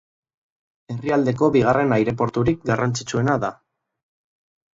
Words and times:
Herrialdeko 0.93 1.49
bigarren 1.55 1.93
aireporturik 1.99 2.65
garrantzitsuena 2.71 3.37
da. 3.45 3.53